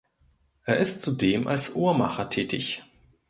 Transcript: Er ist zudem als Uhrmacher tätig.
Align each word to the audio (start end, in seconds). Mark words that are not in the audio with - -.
Er 0.63 0.77
ist 0.79 1.03
zudem 1.03 1.45
als 1.45 1.75
Uhrmacher 1.75 2.27
tätig. 2.27 2.81